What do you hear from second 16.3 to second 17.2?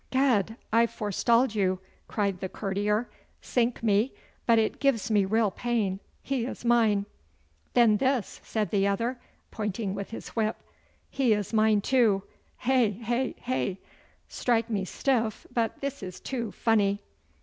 funny!